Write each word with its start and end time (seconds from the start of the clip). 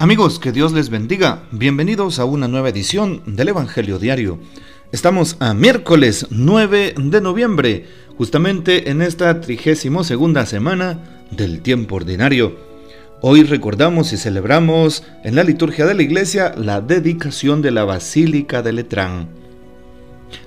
Amigos, 0.00 0.38
que 0.38 0.52
Dios 0.52 0.72
les 0.72 0.90
bendiga. 0.90 1.42
Bienvenidos 1.50 2.20
a 2.20 2.24
una 2.24 2.46
nueva 2.46 2.68
edición 2.68 3.20
del 3.26 3.48
Evangelio 3.48 3.98
Diario. 3.98 4.38
Estamos 4.92 5.36
a 5.40 5.54
miércoles 5.54 6.28
9 6.30 6.94
de 6.96 7.20
noviembre, 7.20 7.86
justamente 8.16 8.90
en 8.90 9.02
esta 9.02 9.40
trigésimo 9.40 10.04
segunda 10.04 10.46
semana 10.46 11.24
del 11.32 11.62
tiempo 11.62 11.96
ordinario. 11.96 12.56
Hoy 13.22 13.42
recordamos 13.42 14.12
y 14.12 14.18
celebramos 14.18 15.02
en 15.24 15.34
la 15.34 15.42
liturgia 15.42 15.84
de 15.84 15.94
la 15.94 16.02
iglesia 16.04 16.54
la 16.56 16.80
dedicación 16.80 17.60
de 17.60 17.72
la 17.72 17.82
Basílica 17.82 18.62
de 18.62 18.74
Letrán. 18.74 19.28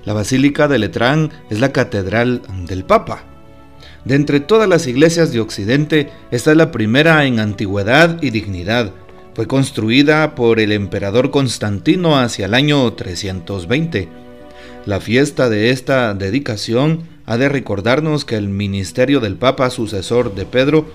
La 0.06 0.14
Basílica 0.14 0.66
de 0.66 0.78
Letrán 0.78 1.30
es 1.50 1.60
la 1.60 1.72
catedral 1.72 2.40
del 2.66 2.84
Papa. 2.84 3.26
De 4.06 4.14
entre 4.14 4.40
todas 4.40 4.66
las 4.66 4.86
iglesias 4.86 5.30
de 5.30 5.40
Occidente, 5.40 6.08
esta 6.30 6.52
es 6.52 6.56
la 6.56 6.70
primera 6.70 7.26
en 7.26 7.38
antigüedad 7.38 8.16
y 8.22 8.30
dignidad 8.30 8.94
fue 9.34 9.46
construida 9.46 10.34
por 10.34 10.60
el 10.60 10.72
emperador 10.72 11.30
Constantino 11.30 12.18
hacia 12.18 12.46
el 12.46 12.54
año 12.54 12.92
320. 12.92 14.08
La 14.84 15.00
fiesta 15.00 15.48
de 15.48 15.70
esta 15.70 16.12
dedicación 16.14 17.04
ha 17.24 17.36
de 17.38 17.48
recordarnos 17.48 18.24
que 18.24 18.36
el 18.36 18.48
ministerio 18.48 19.20
del 19.20 19.36
Papa 19.36 19.70
sucesor 19.70 20.34
de 20.34 20.44
Pedro 20.44 20.86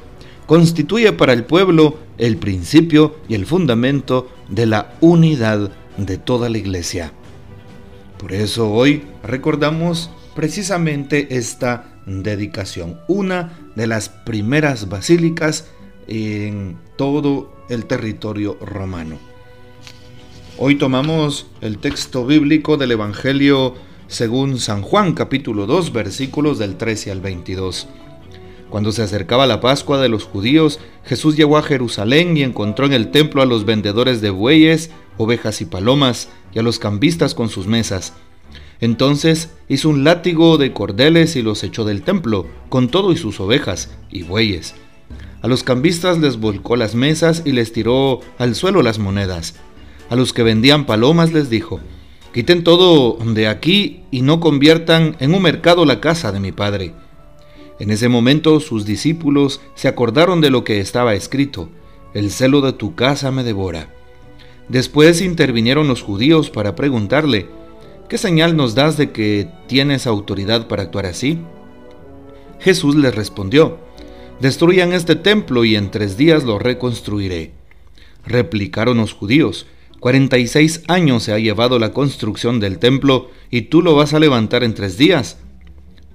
constituye 0.45 1.13
para 1.13 1.33
el 1.33 1.45
pueblo 1.45 1.97
el 2.17 2.37
principio 2.37 3.15
y 3.27 3.35
el 3.35 3.45
fundamento 3.45 4.29
de 4.49 4.65
la 4.65 4.93
unidad 5.01 5.71
de 5.97 6.17
toda 6.17 6.49
la 6.49 6.57
iglesia. 6.57 7.11
Por 8.17 8.33
eso 8.33 8.71
hoy 8.71 9.03
recordamos 9.23 10.09
precisamente 10.35 11.37
esta 11.37 12.01
dedicación, 12.05 12.99
una 13.07 13.57
de 13.75 13.87
las 13.87 14.09
primeras 14.09 14.89
basílicas 14.89 15.65
en 16.07 16.77
todo 16.95 17.56
el 17.69 17.85
territorio 17.85 18.57
romano. 18.61 19.17
Hoy 20.57 20.75
tomamos 20.75 21.47
el 21.61 21.77
texto 21.77 22.25
bíblico 22.25 22.77
del 22.77 22.91
Evangelio 22.91 23.75
según 24.07 24.57
San 24.59 24.81
Juan 24.81 25.13
capítulo 25.13 25.65
2 25.65 25.91
versículos 25.91 26.59
del 26.59 26.77
13 26.77 27.11
al 27.11 27.21
22. 27.21 27.87
Cuando 28.69 28.91
se 28.91 29.01
acercaba 29.01 29.47
la 29.47 29.61
Pascua 29.61 30.01
de 30.01 30.09
los 30.09 30.23
judíos, 30.23 30.79
Jesús 31.05 31.37
llegó 31.37 31.57
a 31.57 31.63
Jerusalén 31.63 32.35
y 32.35 32.43
encontró 32.43 32.85
en 32.85 32.93
el 32.93 33.11
templo 33.11 33.41
a 33.41 33.45
los 33.45 33.65
vendedores 33.65 34.19
de 34.19 34.29
bueyes, 34.29 34.91
ovejas 35.17 35.61
y 35.61 35.65
palomas, 35.65 36.29
y 36.53 36.59
a 36.59 36.63
los 36.63 36.79
cambistas 36.79 37.33
con 37.33 37.49
sus 37.49 37.67
mesas. 37.67 38.13
Entonces 38.81 39.51
hizo 39.69 39.89
un 39.89 40.03
látigo 40.03 40.57
de 40.57 40.73
cordeles 40.73 41.35
y 41.35 41.41
los 41.41 41.63
echó 41.63 41.85
del 41.85 42.01
templo, 42.01 42.45
con 42.69 42.89
todo 42.89 43.11
y 43.11 43.17
sus 43.17 43.39
ovejas 43.39 43.95
y 44.09 44.23
bueyes 44.23 44.75
a 45.41 45.47
los 45.47 45.63
cambistas 45.63 46.17
les 46.17 46.39
volcó 46.39 46.75
las 46.75 46.95
mesas 46.95 47.43
y 47.45 47.51
les 47.51 47.71
tiró 47.71 48.21
al 48.37 48.55
suelo 48.55 48.81
las 48.81 48.99
monedas. 48.99 49.55
A 50.09 50.15
los 50.15 50.33
que 50.33 50.43
vendían 50.43 50.85
palomas 50.85 51.33
les 51.33 51.49
dijo, 51.49 51.79
quiten 52.33 52.63
todo 52.63 53.17
de 53.23 53.47
aquí 53.47 54.03
y 54.09 54.21
no 54.21 54.39
conviertan 54.39 55.15
en 55.19 55.35
un 55.35 55.41
mercado 55.41 55.85
la 55.85 55.99
casa 55.99 56.31
de 56.31 56.39
mi 56.39 56.51
padre. 56.51 56.93
En 57.79 57.91
ese 57.91 58.09
momento 58.09 58.59
sus 58.59 58.85
discípulos 58.85 59.61
se 59.75 59.87
acordaron 59.87 60.41
de 60.41 60.49
lo 60.49 60.63
que 60.63 60.79
estaba 60.79 61.13
escrito, 61.13 61.69
el 62.13 62.31
celo 62.31 62.61
de 62.61 62.73
tu 62.73 62.95
casa 62.95 63.31
me 63.31 63.43
devora. 63.43 63.93
Después 64.69 65.21
intervinieron 65.21 65.87
los 65.87 66.01
judíos 66.01 66.49
para 66.49 66.75
preguntarle, 66.75 67.47
¿qué 68.09 68.17
señal 68.17 68.57
nos 68.57 68.73
das 68.73 68.97
de 68.97 69.11
que 69.11 69.49
tienes 69.67 70.07
autoridad 70.07 70.67
para 70.67 70.83
actuar 70.83 71.05
así? 71.05 71.39
Jesús 72.59 72.95
les 72.95 73.13
respondió, 73.13 73.77
Destruyan 74.41 74.93
este 74.93 75.15
templo 75.15 75.65
y 75.65 75.75
en 75.75 75.89
tres 75.89 76.15
días 76.15 76.43
lo 76.43 76.59
reconstruiré. 76.59 77.53
Replicaron 78.25 78.97
los 78.97 79.13
judíos, 79.13 79.65
46 79.99 80.83
años 80.87 81.23
se 81.23 81.33
ha 81.33 81.39
llevado 81.39 81.79
la 81.79 81.91
construcción 81.91 82.59
del 82.59 82.77
templo 82.77 83.31
y 83.49 83.63
tú 83.63 83.81
lo 83.81 83.95
vas 83.95 84.13
a 84.13 84.19
levantar 84.19 84.63
en 84.63 84.75
tres 84.75 84.97
días. 84.97 85.37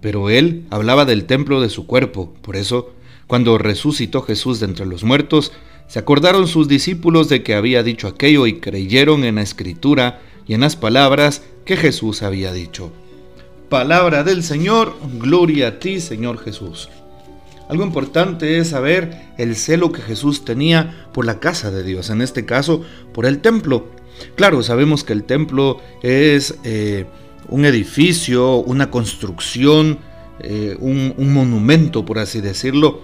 Pero 0.01 0.31
él 0.31 0.67
hablaba 0.71 1.05
del 1.05 1.25
templo 1.25 1.61
de 1.61 1.69
su 1.69 1.87
cuerpo, 1.87 2.33
por 2.43 2.55
eso, 2.55 2.93
cuando 3.27 3.59
resucitó 3.59 4.23
Jesús 4.23 4.61
de 4.61 4.67
entre 4.67 4.87
los 4.87 5.03
muertos, 5.03 5.53
se 5.89 5.99
acordaron 5.99 6.47
sus 6.47 6.69
discípulos 6.69 7.29
de 7.29 7.43
que 7.43 7.55
había 7.55 7.83
dicho 7.83 8.07
aquello 8.07 8.47
y 8.47 8.61
creyeron 8.61 9.25
en 9.25 9.35
la 9.35 9.43
escritura 9.43 10.21
y 10.47 10.55
en 10.55 10.61
las 10.61 10.77
palabras 10.77 11.43
que 11.65 11.77
Jesús 11.77 12.23
había 12.23 12.53
dicho. 12.53 12.93
Palabra 13.69 14.23
del 14.23 14.45
Señor, 14.45 14.95
gloria 15.19 15.69
a 15.69 15.79
ti 15.81 16.01
Señor 16.01 16.39
Jesús. 16.39 16.89
Algo 17.73 17.85
importante 17.85 18.59
es 18.59 18.69
saber 18.69 19.33
el 19.39 19.57
celo 19.57 19.93
que 19.93 20.03
Jesús 20.03 20.45
tenía 20.45 21.09
por 21.15 21.25
la 21.25 21.41
casa 21.41 21.71
de 21.71 21.83
Dios, 21.83 22.11
en 22.11 22.21
este 22.21 22.45
caso 22.45 22.85
por 23.15 23.25
el 23.25 23.39
templo. 23.39 23.87
Claro, 24.35 24.63
sabemos 24.63 25.05
que 25.05 25.15
el 25.15 25.25
templo 25.25 25.81
es 26.03 26.57
eh, 26.65 27.07
un 27.49 27.65
edificio, 27.65 28.57
una 28.57 28.91
construcción, 28.91 30.01
eh, 30.41 30.77
un, 30.81 31.15
un 31.17 31.33
monumento, 31.33 32.05
por 32.05 32.19
así 32.19 32.43
decirlo. 32.43 33.01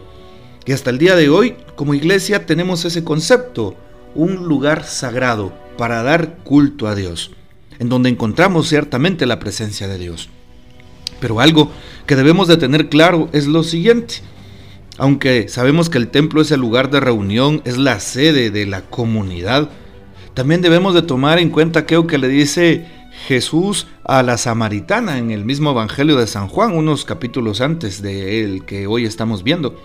Y 0.67 0.73
hasta 0.73 0.91
el 0.91 0.99
día 0.99 1.17
de 1.17 1.31
hoy, 1.31 1.55
como 1.75 1.95
iglesia, 1.95 2.45
tenemos 2.45 2.85
ese 2.85 3.03
concepto, 3.03 3.75
un 4.15 4.49
lugar 4.49 4.85
sagrado 4.85 5.51
para 5.79 6.03
dar 6.03 6.41
culto 6.45 6.89
a 6.89 6.95
Dios, 6.95 7.31
en 7.79 7.89
donde 7.89 8.11
encontramos 8.11 8.69
ciertamente 8.69 9.25
la 9.25 9.39
presencia 9.39 9.89
de 9.89 9.97
Dios. 9.97 10.29
Pero 11.21 11.41
algo 11.41 11.73
que 12.07 12.17
debemos 12.17 12.49
de 12.49 12.59
tener 12.59 12.91
claro 12.91 13.31
es 13.33 13.47
lo 13.47 13.63
siguiente, 13.63 14.17
aunque 14.99 15.49
sabemos 15.49 15.89
que 15.89 15.99
el 15.99 16.09
templo 16.09 16.43
es 16.43 16.51
el 16.51 16.61
lugar 16.61 16.91
de 16.91 17.01
reunión, 17.01 17.63
es 17.65 17.79
la 17.79 18.01
sede 18.01 18.51
de 18.51 18.67
la 18.67 18.83
comunidad, 18.83 19.71
también 20.35 20.63
debemos 20.63 20.95
de 20.95 21.03
tomar 21.03 21.39
en 21.39 21.51
cuenta 21.51 21.81
aquello 21.81 22.07
que 22.07 22.19
le 22.19 22.29
dice 22.29 22.87
Jesús 23.27 23.89
a 24.05 24.23
la 24.23 24.39
samaritana 24.39 25.19
en 25.19 25.31
el 25.31 25.45
mismo 25.45 25.71
Evangelio 25.71 26.17
de 26.17 26.27
San 26.27 26.47
Juan, 26.47 26.77
unos 26.77 27.05
capítulos 27.05 27.61
antes 27.61 28.03
de 28.03 28.45
el 28.45 28.65
que 28.65 28.87
hoy 28.87 29.05
estamos 29.05 29.43
viendo. 29.43 29.81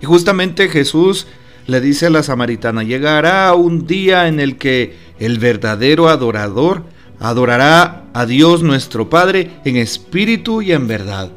Y 0.00 0.06
justamente 0.06 0.68
Jesús 0.68 1.26
le 1.66 1.80
dice 1.80 2.06
a 2.06 2.10
la 2.10 2.22
samaritana, 2.22 2.82
llegará 2.82 3.54
un 3.54 3.86
día 3.86 4.28
en 4.28 4.40
el 4.40 4.56
que 4.56 4.96
el 5.18 5.38
verdadero 5.38 6.08
adorador 6.08 6.82
adorará 7.20 8.04
a 8.12 8.26
Dios 8.26 8.62
nuestro 8.62 9.08
Padre 9.08 9.52
en 9.64 9.76
espíritu 9.76 10.62
y 10.62 10.72
en 10.72 10.86
verdad. 10.86 11.30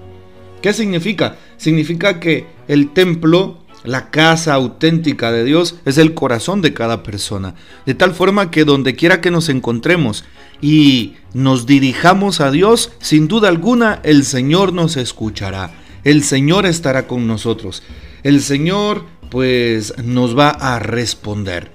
¿Qué 0.61 0.73
significa? 0.73 1.37
Significa 1.57 2.19
que 2.19 2.47
el 2.69 2.93
templo, 2.93 3.57
la 3.83 4.11
casa 4.11 4.53
auténtica 4.53 5.31
de 5.31 5.43
Dios, 5.43 5.75
es 5.85 5.97
el 5.97 6.13
corazón 6.13 6.61
de 6.61 6.73
cada 6.73 7.03
persona. 7.03 7.55
De 7.85 7.95
tal 7.95 8.13
forma 8.13 8.51
que 8.51 8.63
donde 8.63 8.95
quiera 8.95 9.19
que 9.19 9.31
nos 9.31 9.49
encontremos 9.49 10.23
y 10.61 11.15
nos 11.33 11.65
dirijamos 11.65 12.39
a 12.39 12.51
Dios, 12.51 12.91
sin 12.99 13.27
duda 13.27 13.49
alguna 13.49 13.99
el 14.03 14.23
Señor 14.23 14.71
nos 14.71 14.97
escuchará. 14.97 15.71
El 16.03 16.23
Señor 16.23 16.67
estará 16.67 17.07
con 17.07 17.25
nosotros. 17.25 17.81
El 18.21 18.41
Señor 18.41 19.03
pues 19.31 19.97
nos 19.97 20.37
va 20.37 20.49
a 20.49 20.77
responder. 20.77 21.71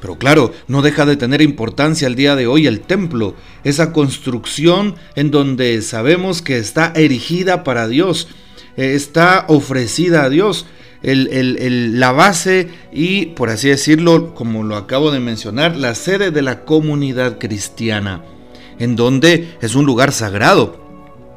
Pero 0.00 0.16
claro, 0.16 0.52
no 0.68 0.80
deja 0.80 1.04
de 1.04 1.16
tener 1.16 1.42
importancia 1.42 2.06
el 2.06 2.14
día 2.14 2.34
de 2.34 2.46
hoy 2.46 2.66
el 2.66 2.80
templo, 2.80 3.34
esa 3.62 3.92
construcción 3.92 4.96
en 5.16 5.30
donde 5.30 5.82
sabemos 5.82 6.40
que 6.40 6.58
está 6.58 6.92
erigida 6.94 7.62
para 7.62 7.88
Dios, 7.88 8.28
eh, 8.76 8.94
está 8.94 9.44
ofrecida 9.48 10.24
a 10.24 10.30
Dios. 10.30 10.66
la 11.02 12.12
base 12.12 12.68
y, 12.92 13.26
por 13.26 13.50
así 13.50 13.68
decirlo, 13.68 14.34
como 14.34 14.62
lo 14.62 14.76
acabo 14.76 15.10
de 15.10 15.20
mencionar, 15.20 15.76
la 15.76 15.94
sede 15.94 16.30
de 16.30 16.42
la 16.42 16.64
comunidad 16.64 17.38
cristiana, 17.38 18.22
en 18.78 18.96
donde 18.96 19.56
es 19.60 19.74
un 19.74 19.84
lugar 19.84 20.12
sagrado, 20.12 20.82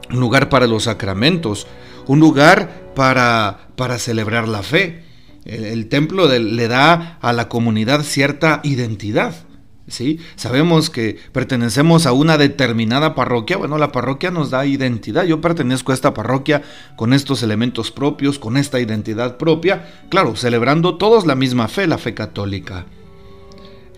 un 0.09 0.19
lugar 0.19 0.47
para 0.49 0.67
los 0.67 0.83
sacramentos, 0.83 1.67
un 2.07 2.19
lugar 2.19 2.91
para, 2.95 3.67
para 3.75 3.99
celebrar 3.99 4.47
la 4.47 4.63
fe. 4.63 5.03
El, 5.43 5.87
templo 5.87 6.27
le 6.27 6.67
da 6.67 7.17
a 7.21 7.31
la 7.31 7.47
comunidad 7.47 8.03
cierta 8.03 8.59
identidad. 8.63 9.46
¿Sí? 9.87 10.19
Sabemos 10.35 10.89
que 10.89 11.17
pertenecemos 11.31 12.05
a 12.05 12.13
una 12.13 12.37
determinada 12.37 13.15
parroquia, 13.15 13.57
bueno, 13.57 13.77
la 13.77 13.91
parroquia 13.91 14.31
nos 14.31 14.49
da 14.49 14.65
identidad, 14.65 15.23
yo 15.25 15.41
pertenezco 15.41 15.91
a 15.91 15.95
esta 15.95 16.13
parroquia 16.13 16.61
con 16.95 17.13
estos 17.13 17.43
elementos 17.43 17.91
propios, 17.91 18.39
con 18.39 18.57
esta 18.57 18.79
identidad 18.79 19.37
propia, 19.37 19.87
claro, 20.09 20.35
celebrando 20.35 20.97
todos 20.97 21.25
la 21.25 21.35
misma 21.35 21.67
fe, 21.67 21.87
la 21.87 21.97
fe 21.97 22.13
católica. 22.13 22.85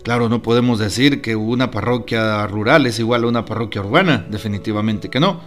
Claro, 0.03 0.29
no 0.29 0.41
podemos 0.41 0.79
decir 0.79 1.21
que 1.21 1.35
una 1.35 1.71
parroquia 1.71 2.47
rural 2.47 2.85
es 2.85 2.99
igual 2.99 3.23
a 3.23 3.27
una 3.27 3.45
parroquia 3.45 3.81
urbana, 3.81 4.25
definitivamente 4.29 5.09
que 5.09 5.19
no. 5.19 5.41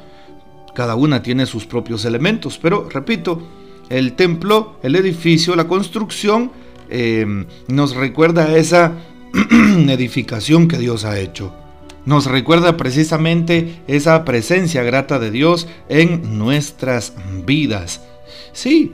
Cada 0.74 0.94
una 0.94 1.22
tiene 1.22 1.46
sus 1.46 1.66
propios 1.66 2.04
elementos, 2.04 2.58
pero 2.58 2.88
repito, 2.88 3.42
el 3.88 4.14
templo, 4.14 4.76
el 4.82 4.96
edificio, 4.96 5.56
la 5.56 5.68
construcción, 5.68 6.52
eh, 6.90 7.46
nos 7.68 7.96
recuerda 7.96 8.44
a 8.44 8.56
esa 8.56 8.92
edificación 9.88 10.68
que 10.68 10.78
Dios 10.78 11.04
ha 11.04 11.18
hecho. 11.18 11.54
Nos 12.04 12.26
recuerda 12.26 12.76
precisamente 12.76 13.80
esa 13.86 14.24
presencia 14.24 14.82
grata 14.82 15.18
de 15.18 15.30
Dios 15.30 15.68
en 15.88 16.38
nuestras 16.38 17.14
vidas. 17.46 18.02
Sí, 18.52 18.92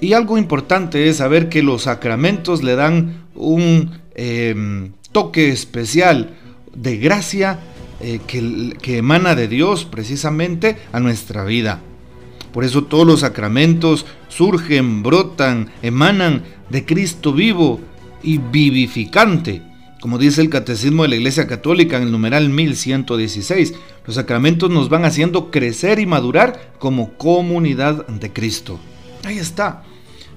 y 0.00 0.14
algo 0.14 0.38
importante 0.38 1.08
es 1.08 1.18
saber 1.18 1.48
que 1.48 1.62
los 1.62 1.82
sacramentos 1.82 2.62
le 2.62 2.74
dan 2.74 3.24
un 3.34 3.98
em, 4.14 4.92
toque 5.12 5.50
especial 5.50 6.30
de 6.74 6.96
gracia 6.96 7.58
eh, 8.00 8.20
que, 8.26 8.76
que 8.80 8.98
emana 8.98 9.34
de 9.34 9.48
Dios 9.48 9.84
precisamente 9.84 10.76
a 10.92 11.00
nuestra 11.00 11.44
vida. 11.44 11.80
Por 12.52 12.64
eso 12.64 12.84
todos 12.84 13.06
los 13.06 13.20
sacramentos 13.20 14.06
surgen, 14.28 15.02
brotan, 15.02 15.70
emanan 15.82 16.44
de 16.70 16.86
Cristo 16.86 17.32
vivo 17.32 17.80
y 18.22 18.38
vivificante. 18.38 19.67
Como 20.00 20.18
dice 20.18 20.40
el 20.40 20.48
Catecismo 20.48 21.02
de 21.02 21.08
la 21.08 21.16
Iglesia 21.16 21.48
Católica 21.48 21.96
en 21.96 22.04
el 22.04 22.12
numeral 22.12 22.50
1116, 22.50 23.74
los 24.06 24.14
sacramentos 24.14 24.70
nos 24.70 24.88
van 24.88 25.04
haciendo 25.04 25.50
crecer 25.50 25.98
y 25.98 26.06
madurar 26.06 26.74
como 26.78 27.14
comunidad 27.14 28.06
de 28.06 28.32
Cristo. 28.32 28.78
Ahí 29.24 29.38
está. 29.38 29.82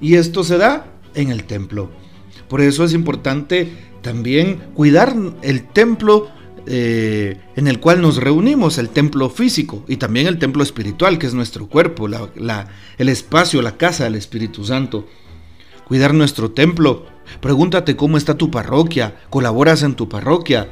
Y 0.01 0.15
esto 0.15 0.43
se 0.43 0.57
da 0.57 0.87
en 1.13 1.29
el 1.29 1.43
templo. 1.43 1.91
Por 2.47 2.61
eso 2.61 2.83
es 2.83 2.93
importante 2.93 3.71
también 4.01 4.57
cuidar 4.73 5.15
el 5.43 5.67
templo 5.67 6.29
eh, 6.65 7.39
en 7.55 7.67
el 7.67 7.79
cual 7.79 8.01
nos 8.01 8.17
reunimos, 8.17 8.79
el 8.79 8.89
templo 8.89 9.29
físico 9.29 9.83
y 9.87 9.97
también 9.97 10.27
el 10.27 10.39
templo 10.39 10.63
espiritual, 10.63 11.19
que 11.19 11.27
es 11.27 11.33
nuestro 11.33 11.67
cuerpo, 11.67 12.07
el 12.07 13.09
espacio, 13.09 13.61
la 13.61 13.77
casa 13.77 14.05
del 14.05 14.15
Espíritu 14.15 14.65
Santo. 14.65 15.07
Cuidar 15.91 16.13
nuestro 16.13 16.51
templo. 16.51 17.05
Pregúntate 17.41 17.97
cómo 17.97 18.15
está 18.15 18.37
tu 18.37 18.49
parroquia, 18.49 19.13
colaboras 19.29 19.83
en 19.83 19.95
tu 19.95 20.07
parroquia, 20.07 20.69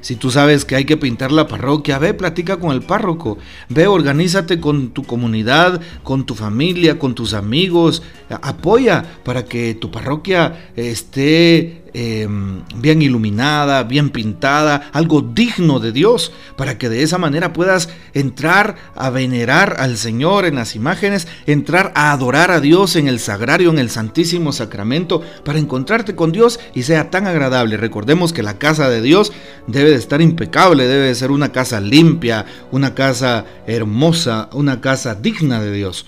si 0.00 0.14
tú 0.16 0.30
sabes 0.30 0.64
que 0.64 0.76
hay 0.76 0.84
que 0.84 0.96
pintar 0.96 1.32
la 1.32 1.48
parroquia, 1.48 1.98
ve, 1.98 2.14
platica 2.14 2.58
con 2.58 2.72
el 2.72 2.82
párroco, 2.82 3.38
ve, 3.68 3.86
organízate 3.86 4.60
con 4.60 4.90
tu 4.90 5.02
comunidad, 5.02 5.80
con 6.04 6.24
tu 6.24 6.34
familia, 6.34 6.98
con 6.98 7.14
tus 7.14 7.34
amigos, 7.34 8.02
apoya 8.28 9.04
para 9.24 9.44
que 9.44 9.74
tu 9.74 9.90
parroquia 9.90 10.70
esté 10.76 11.77
Em, 11.94 12.62
bien 12.76 13.00
iluminada, 13.00 13.82
bien 13.82 14.10
pintada, 14.10 14.90
algo 14.92 15.22
digno 15.22 15.80
de 15.80 15.90
Dios, 15.90 16.32
para 16.54 16.76
que 16.76 16.90
de 16.90 17.02
esa 17.02 17.16
manera 17.16 17.54
puedas 17.54 17.88
entrar 18.12 18.76
a 18.94 19.08
venerar 19.08 19.76
al 19.78 19.96
Señor 19.96 20.44
en 20.44 20.56
las 20.56 20.76
imágenes, 20.76 21.26
entrar 21.46 21.92
a 21.94 22.12
adorar 22.12 22.50
a 22.50 22.60
Dios 22.60 22.94
en 22.96 23.08
el 23.08 23.18
sagrario, 23.18 23.70
en 23.70 23.78
el 23.78 23.88
Santísimo 23.88 24.52
Sacramento, 24.52 25.22
para 25.44 25.58
encontrarte 25.58 26.14
con 26.14 26.30
Dios 26.30 26.60
y 26.74 26.82
sea 26.82 27.10
tan 27.10 27.26
agradable. 27.26 27.78
Recordemos 27.78 28.34
que 28.34 28.42
la 28.42 28.58
casa 28.58 28.90
de 28.90 29.00
Dios 29.00 29.32
debe 29.66 29.90
de 29.90 29.96
estar 29.96 30.20
impecable, 30.20 30.86
debe 30.86 31.06
de 31.06 31.14
ser 31.14 31.30
una 31.30 31.52
casa 31.52 31.80
limpia, 31.80 32.44
una 32.70 32.94
casa 32.94 33.46
hermosa, 33.66 34.50
una 34.52 34.82
casa 34.82 35.14
digna 35.14 35.58
de 35.60 35.72
Dios. 35.72 36.04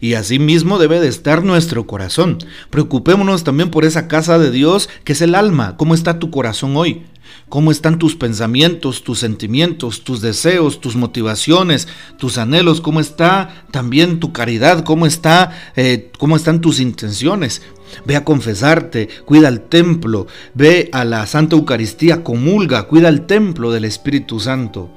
Y 0.00 0.14
asimismo 0.14 0.78
debe 0.78 1.00
de 1.00 1.08
estar 1.08 1.44
nuestro 1.44 1.86
corazón. 1.86 2.38
Preocupémonos 2.70 3.44
también 3.44 3.70
por 3.70 3.84
esa 3.84 4.08
casa 4.08 4.38
de 4.38 4.50
Dios 4.50 4.88
que 5.04 5.12
es 5.12 5.20
el 5.20 5.34
alma. 5.34 5.76
¿Cómo 5.76 5.94
está 5.94 6.18
tu 6.18 6.30
corazón 6.30 6.76
hoy? 6.76 7.04
¿Cómo 7.48 7.70
están 7.70 7.98
tus 7.98 8.16
pensamientos, 8.16 9.04
tus 9.04 9.20
sentimientos, 9.20 10.02
tus 10.02 10.20
deseos, 10.20 10.80
tus 10.80 10.96
motivaciones, 10.96 11.86
tus 12.18 12.38
anhelos? 12.38 12.80
¿Cómo 12.80 12.98
está 12.98 13.64
también 13.70 14.18
tu 14.18 14.32
caridad? 14.32 14.82
¿Cómo, 14.82 15.06
está, 15.06 15.52
eh, 15.76 16.10
cómo 16.18 16.34
están 16.34 16.60
tus 16.60 16.80
intenciones? 16.80 17.62
Ve 18.04 18.16
a 18.16 18.24
confesarte, 18.24 19.08
cuida 19.24 19.46
el 19.46 19.60
templo, 19.60 20.26
ve 20.54 20.88
a 20.92 21.04
la 21.04 21.24
Santa 21.26 21.54
Eucaristía, 21.54 22.24
comulga, 22.24 22.82
cuida 22.88 23.08
el 23.08 23.26
templo 23.26 23.70
del 23.70 23.84
Espíritu 23.84 24.40
Santo. 24.40 24.90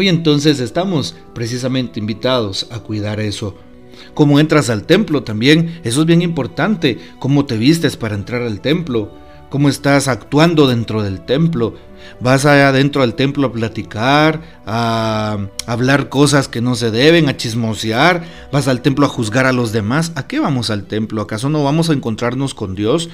Hoy 0.00 0.08
entonces 0.08 0.60
estamos 0.60 1.14
precisamente 1.34 2.00
invitados 2.00 2.66
a 2.70 2.78
cuidar 2.78 3.20
eso. 3.20 3.54
Cómo 4.14 4.40
entras 4.40 4.70
al 4.70 4.84
templo 4.84 5.24
también, 5.24 5.78
eso 5.84 6.00
es 6.00 6.06
bien 6.06 6.22
importante. 6.22 6.98
Cómo 7.18 7.44
te 7.44 7.58
vistes 7.58 7.98
para 7.98 8.14
entrar 8.14 8.40
al 8.40 8.62
templo. 8.62 9.12
Cómo 9.50 9.68
estás 9.68 10.08
actuando 10.08 10.66
dentro 10.68 11.02
del 11.02 11.20
templo. 11.26 11.74
Vas 12.18 12.46
allá 12.46 12.72
dentro 12.72 13.02
del 13.02 13.12
templo 13.12 13.48
a 13.48 13.52
platicar, 13.52 14.40
a 14.64 15.36
hablar 15.66 16.08
cosas 16.08 16.48
que 16.48 16.62
no 16.62 16.76
se 16.76 16.90
deben, 16.90 17.28
a 17.28 17.36
chismosear. 17.36 18.24
Vas 18.50 18.68
al 18.68 18.80
templo 18.80 19.04
a 19.04 19.10
juzgar 19.10 19.44
a 19.44 19.52
los 19.52 19.70
demás. 19.70 20.12
¿A 20.14 20.26
qué 20.26 20.40
vamos 20.40 20.70
al 20.70 20.84
templo? 20.84 21.20
¿Acaso 21.20 21.50
no 21.50 21.62
vamos 21.62 21.90
a 21.90 21.92
encontrarnos 21.92 22.54
con 22.54 22.74
Dios? 22.74 23.10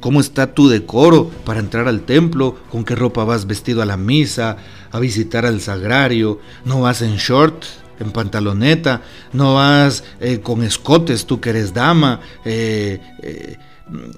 ¿Cómo 0.00 0.20
está 0.20 0.54
tu 0.54 0.68
decoro 0.68 1.28
para 1.44 1.60
entrar 1.60 1.88
al 1.88 2.02
templo? 2.02 2.56
¿Con 2.70 2.84
qué 2.84 2.94
ropa 2.94 3.24
vas 3.24 3.46
vestido 3.46 3.82
a 3.82 3.86
la 3.86 3.96
misa? 3.96 4.56
¿A 4.90 4.98
visitar 4.98 5.46
al 5.46 5.60
sagrario? 5.60 6.40
¿No 6.64 6.80
vas 6.80 7.02
en 7.02 7.16
short? 7.16 7.64
en 7.98 8.12
pantaloneta, 8.12 9.02
no 9.32 9.54
vas 9.54 10.04
eh, 10.20 10.40
con 10.40 10.62
escotes, 10.62 11.26
tú 11.26 11.40
que 11.40 11.50
eres 11.50 11.72
dama. 11.72 12.20
Eh, 12.44 13.00
eh, 13.22 13.56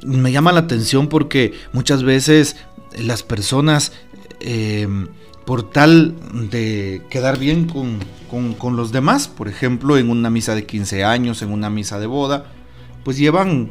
me 0.03 0.33
llama 0.33 0.53
la 0.53 0.61
atención 0.61 1.09
porque 1.09 1.55
muchas 1.73 2.03
veces 2.03 2.57
las 2.99 3.23
personas, 3.23 3.93
por 5.45 5.71
tal 5.71 6.15
de 6.51 7.03
quedar 7.11 7.39
bien 7.39 7.67
con, 7.67 7.99
con, 8.59 8.77
los 8.77 8.93
demás, 8.93 9.29
por 9.29 9.49
ejemplo, 9.49 9.99
en 9.99 10.11
una 10.11 10.31
misa 10.31 10.55
de 10.55 10.65
15 10.65 11.05
años, 11.05 11.43
en 11.43 11.53
una 11.53 11.71
misa 11.71 11.99
de 11.99 12.07
boda, 12.07 12.47
pues 13.05 13.19
llevan 13.19 13.71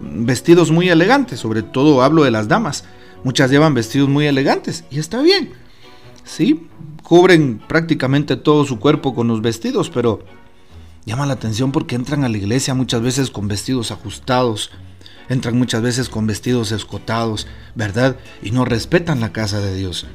vestidos 0.00 0.70
muy 0.70 0.88
elegantes, 0.88 1.40
sobre 1.40 1.62
todo 1.62 2.02
hablo 2.02 2.24
de 2.24 2.30
las 2.30 2.48
damas. 2.48 2.84
Muchas 3.24 3.50
llevan 3.50 3.74
vestidos 3.74 4.08
muy 4.08 4.26
elegantes 4.26 4.84
y 4.90 4.98
está 4.98 5.20
bien. 5.22 5.52
Sí, 6.24 6.68
cubren 7.02 7.60
prácticamente 7.66 8.36
todo 8.36 8.64
su 8.64 8.78
cuerpo 8.78 9.14
con 9.14 9.28
los 9.28 9.40
vestidos, 9.40 9.90
pero 9.90 10.20
llama 11.06 11.26
la 11.26 11.32
atención 11.32 11.72
porque 11.72 11.94
entran 11.94 12.24
a 12.24 12.28
la 12.28 12.36
iglesia 12.36 12.74
muchas 12.74 13.00
veces 13.00 13.30
con 13.30 13.48
vestidos 13.48 13.90
ajustados, 13.90 14.70
entran 15.28 15.56
muchas 15.56 15.82
veces 15.82 16.08
con 16.08 16.26
vestidos 16.26 16.70
escotados, 16.70 17.46
¿verdad? 17.74 18.16
Y 18.42 18.50
no 18.50 18.64
respetan 18.64 19.20
la 19.20 19.32
casa 19.32 19.60
de 19.60 19.74
Dios. 19.74 20.06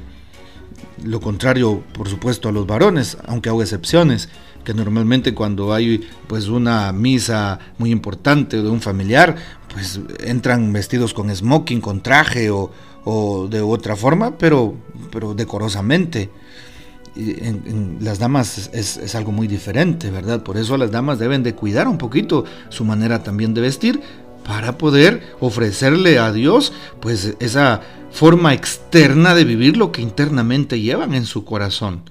Lo 1.02 1.20
contrario, 1.20 1.82
por 1.92 2.08
supuesto, 2.08 2.48
a 2.48 2.52
los 2.52 2.66
varones, 2.66 3.18
aunque 3.26 3.48
hago 3.48 3.62
excepciones, 3.62 4.28
que 4.64 4.74
normalmente 4.74 5.34
cuando 5.34 5.72
hay 5.72 6.08
pues 6.26 6.48
una 6.48 6.92
misa 6.92 7.58
muy 7.78 7.90
importante 7.90 8.62
de 8.62 8.68
un 8.68 8.80
familiar, 8.80 9.36
pues 9.72 10.00
entran 10.24 10.72
vestidos 10.72 11.14
con 11.14 11.34
smoking, 11.34 11.80
con 11.80 12.02
traje 12.02 12.50
o, 12.50 12.70
de 13.50 13.60
otra 13.60 13.96
forma, 13.96 14.38
pero, 14.38 14.74
pero 15.12 15.34
decorosamente. 15.34 16.30
En, 17.16 17.98
las 18.00 18.18
damas 18.18 18.70
es, 18.72 18.96
es, 18.96 19.14
algo 19.14 19.30
muy 19.30 19.46
diferente, 19.46 20.10
¿verdad? 20.10 20.42
Por 20.42 20.56
eso 20.56 20.76
las 20.76 20.90
damas 20.90 21.20
deben 21.20 21.44
de 21.44 21.54
cuidar 21.54 21.86
un 21.86 21.96
poquito 21.96 22.44
su 22.70 22.84
manera 22.84 23.22
también 23.22 23.54
de 23.54 23.60
vestir 23.60 24.00
para 24.44 24.78
poder 24.78 25.34
ofrecerle 25.38 26.18
a 26.18 26.32
Dios 26.32 26.72
pues 27.00 27.36
esa 27.38 27.82
forma 28.10 28.54
externa 28.54 29.34
de 29.34 29.44
vivir 29.44 29.76
lo 29.76 29.92
que 29.92 30.02
internamente 30.02 30.80
llevan 30.80 31.14
en 31.14 31.24
su 31.24 31.44
corazón. 31.44 32.02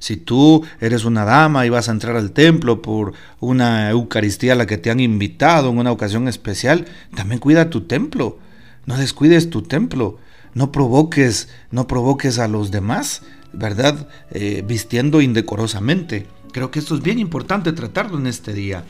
Si 0.00 0.16
tú 0.16 0.64
eres 0.80 1.04
una 1.04 1.24
dama 1.24 1.66
y 1.66 1.68
vas 1.68 1.88
a 1.88 1.92
entrar 1.92 2.16
al 2.16 2.32
templo 2.32 2.82
por 2.82 3.12
una 3.38 3.90
Eucaristía 3.90 4.54
a 4.54 4.56
la 4.56 4.66
que 4.66 4.78
te 4.78 4.90
han 4.90 4.98
invitado 4.98 5.70
en 5.70 5.78
una 5.78 5.92
ocasión 5.92 6.26
especial, 6.26 6.86
también 7.14 7.38
cuida 7.38 7.70
tu 7.70 7.82
templo. 7.82 8.38
No 8.86 8.96
descuides 8.96 9.50
tu 9.50 9.62
templo. 9.62 10.18
No 10.54 10.72
provoques, 10.72 11.48
no 11.70 11.86
provoques 11.86 12.38
a 12.38 12.48
los 12.48 12.70
demás, 12.70 13.22
¿verdad? 13.52 14.08
Eh, 14.30 14.64
vistiendo 14.66 15.20
indecorosamente. 15.20 16.26
Creo 16.52 16.70
que 16.70 16.80
esto 16.80 16.94
es 16.94 17.02
bien 17.02 17.18
importante 17.18 17.72
tratarlo 17.72 18.18
en 18.18 18.26
este 18.26 18.54
día. 18.54 18.84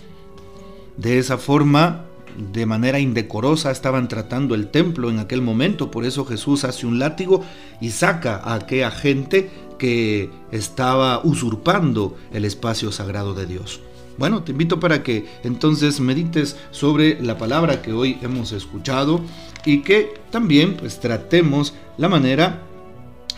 De 0.97 1.19
esa 1.19 1.39
forma, 1.39 2.05
de 2.53 2.67
manera 2.67 3.01
indecorosa 3.01 3.73
estaban 3.73 4.07
tratando 4.07 4.55
el 4.55 4.69
templo 4.69 5.11
en 5.11 5.19
aquel 5.19 5.43
momento, 5.43 5.91
por 5.91 6.05
eso 6.05 6.25
Jesús 6.25 6.65
hace 6.65 6.87
un 6.87 6.99
látigo 6.99 7.45
y 7.81 7.91
saca 7.91 8.37
a 8.37 8.55
aquella 8.55 8.91
gente 8.91 9.51
que 9.81 10.29
estaba 10.53 11.23
usurpando 11.25 12.15
el 12.35 12.45
espacio 12.45 12.93
sagrado 12.93 13.33
de 13.33 13.47
Dios. 13.47 13.81
Bueno, 14.19 14.43
te 14.43 14.53
invito 14.53 14.79
para 14.79 15.03
que 15.03 15.25
entonces 15.43 16.01
medites 16.01 16.59
sobre 16.71 17.19
la 17.23 17.39
palabra 17.39 17.81
que 17.81 17.95
hoy 17.95 18.19
hemos 18.21 18.53
escuchado 18.53 19.23
y 19.65 19.81
que 19.81 20.13
también 20.31 20.77
pues 20.77 21.01
tratemos 21.01 21.73
la 21.97 22.11
manera 22.11 22.63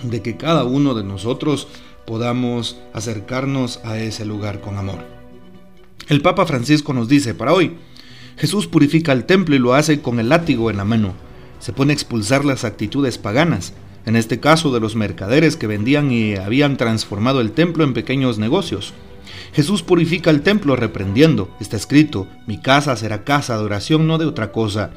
de 0.02 0.20
que 0.20 0.36
cada 0.36 0.64
uno 0.64 0.94
de 0.94 1.04
nosotros 1.04 1.68
podamos 2.06 2.76
acercarnos 2.92 3.78
a 3.84 3.98
ese 3.98 4.24
lugar 4.24 4.60
con 4.60 4.76
amor. 4.78 5.06
El 6.08 6.22
Papa 6.22 6.44
Francisco 6.44 6.92
nos 6.92 7.06
dice 7.06 7.34
para 7.34 7.52
hoy, 7.52 7.76
Jesús 8.36 8.66
purifica 8.66 9.12
el 9.12 9.26
templo 9.26 9.54
y 9.54 9.60
lo 9.60 9.74
hace 9.74 10.00
con 10.00 10.18
el 10.18 10.30
látigo 10.30 10.70
en 10.70 10.78
la 10.78 10.84
mano. 10.84 11.14
Se 11.60 11.72
pone 11.72 11.92
a 11.92 11.94
expulsar 11.94 12.44
las 12.44 12.64
actitudes 12.64 13.16
paganas, 13.18 13.74
en 14.06 14.16
este 14.16 14.40
caso 14.40 14.72
de 14.72 14.80
los 14.80 14.96
mercaderes 14.96 15.56
que 15.56 15.66
vendían 15.66 16.10
y 16.10 16.34
habían 16.36 16.76
transformado 16.76 17.40
el 17.40 17.52
templo 17.52 17.84
en 17.84 17.94
pequeños 17.94 18.38
negocios. 18.38 18.92
Jesús 19.52 19.82
purifica 19.82 20.30
el 20.30 20.42
templo 20.42 20.76
reprendiendo. 20.76 21.48
Está 21.60 21.76
escrito, 21.76 22.26
mi 22.46 22.58
casa 22.58 22.96
será 22.96 23.24
casa 23.24 23.56
de 23.56 23.64
oración, 23.64 24.06
no 24.06 24.18
de 24.18 24.26
otra 24.26 24.50
cosa. 24.50 24.90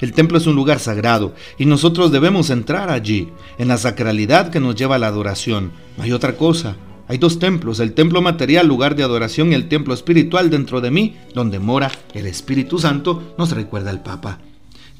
El 0.00 0.12
templo 0.12 0.38
es 0.38 0.46
un 0.46 0.54
lugar 0.54 0.78
sagrado 0.78 1.34
y 1.58 1.66
nosotros 1.66 2.12
debemos 2.12 2.50
entrar 2.50 2.90
allí, 2.90 3.28
en 3.58 3.68
la 3.68 3.78
sacralidad 3.78 4.50
que 4.50 4.60
nos 4.60 4.76
lleva 4.76 4.96
a 4.96 4.98
la 4.98 5.08
adoración. 5.08 5.72
No 5.96 6.04
hay 6.04 6.12
otra 6.12 6.36
cosa. 6.36 6.76
Hay 7.08 7.18
dos 7.18 7.38
templos, 7.38 7.80
el 7.80 7.92
templo 7.92 8.22
material, 8.22 8.66
lugar 8.66 8.94
de 8.94 9.02
adoración, 9.02 9.52
y 9.52 9.54
el 9.54 9.68
templo 9.68 9.92
espiritual 9.92 10.50
dentro 10.50 10.80
de 10.80 10.90
mí, 10.90 11.16
donde 11.34 11.58
mora 11.58 11.90
el 12.14 12.26
Espíritu 12.26 12.78
Santo, 12.78 13.34
nos 13.36 13.50
recuerda 13.50 13.90
el 13.90 14.00
Papa. 14.00 14.38